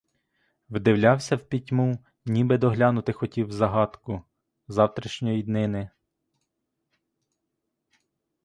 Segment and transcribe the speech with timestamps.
[0.69, 4.23] Вдивлявся в пітьму, ніби доглянути хотів загадку
[4.67, 5.89] завтрашньої днини.